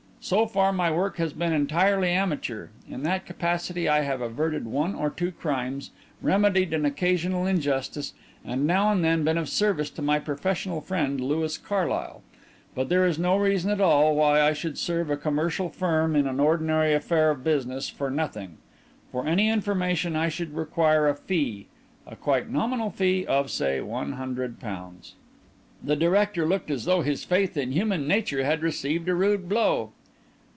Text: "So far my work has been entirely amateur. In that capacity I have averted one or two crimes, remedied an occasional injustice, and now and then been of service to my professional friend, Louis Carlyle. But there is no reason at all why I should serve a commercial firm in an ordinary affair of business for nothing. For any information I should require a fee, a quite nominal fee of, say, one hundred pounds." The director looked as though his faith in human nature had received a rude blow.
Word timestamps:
"So 0.23 0.45
far 0.45 0.71
my 0.71 0.91
work 0.91 1.17
has 1.17 1.33
been 1.33 1.51
entirely 1.51 2.09
amateur. 2.11 2.67
In 2.87 3.01
that 3.01 3.25
capacity 3.25 3.89
I 3.89 4.01
have 4.01 4.21
averted 4.21 4.67
one 4.67 4.93
or 4.93 5.09
two 5.09 5.31
crimes, 5.31 5.89
remedied 6.21 6.75
an 6.75 6.85
occasional 6.85 7.47
injustice, 7.47 8.13
and 8.45 8.67
now 8.67 8.91
and 8.91 9.03
then 9.03 9.23
been 9.23 9.39
of 9.39 9.49
service 9.49 9.89
to 9.89 10.03
my 10.03 10.19
professional 10.19 10.79
friend, 10.79 11.19
Louis 11.19 11.57
Carlyle. 11.57 12.21
But 12.75 12.87
there 12.87 13.07
is 13.07 13.17
no 13.17 13.35
reason 13.35 13.71
at 13.71 13.81
all 13.81 14.15
why 14.15 14.41
I 14.43 14.53
should 14.53 14.77
serve 14.77 15.09
a 15.09 15.17
commercial 15.17 15.69
firm 15.69 16.15
in 16.15 16.27
an 16.27 16.39
ordinary 16.39 16.93
affair 16.93 17.31
of 17.31 17.43
business 17.43 17.89
for 17.89 18.11
nothing. 18.11 18.59
For 19.11 19.25
any 19.25 19.49
information 19.49 20.15
I 20.15 20.29
should 20.29 20.53
require 20.55 21.09
a 21.09 21.15
fee, 21.15 21.65
a 22.05 22.15
quite 22.15 22.47
nominal 22.47 22.91
fee 22.91 23.25
of, 23.25 23.49
say, 23.49 23.81
one 23.81 24.13
hundred 24.13 24.59
pounds." 24.59 25.15
The 25.83 25.95
director 25.95 26.45
looked 26.45 26.69
as 26.69 26.85
though 26.85 27.01
his 27.01 27.23
faith 27.23 27.57
in 27.57 27.71
human 27.71 28.07
nature 28.07 28.43
had 28.43 28.61
received 28.61 29.09
a 29.09 29.15
rude 29.15 29.49
blow. 29.49 29.93